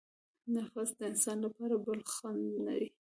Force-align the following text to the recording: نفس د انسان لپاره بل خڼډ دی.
نفس 0.53 0.89
د 0.97 1.01
انسان 1.11 1.37
لپاره 1.45 1.75
بل 1.85 1.99
خڼډ 2.13 2.53
دی. 2.67 2.83